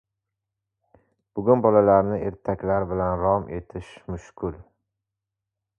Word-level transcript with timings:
–Bugun 1.39 1.61
bolalarni 1.65 2.17
ertaklar 2.31 2.89
bilan 2.95 3.15
rom 3.27 3.47
etish 3.61 3.95
mushkul. 4.13 4.59